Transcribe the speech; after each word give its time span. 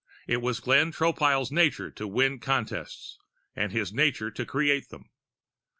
It 0.27 0.41
was 0.41 0.59
Glenn 0.59 0.91
Tropile's 0.91 1.51
nature 1.51 1.91
to 1.91 2.07
win 2.07 2.39
contests... 2.39 3.19
and 3.55 3.71
his 3.71 3.93
nature 3.93 4.31
to 4.31 4.45
create 4.47 4.89
them. 4.89 5.11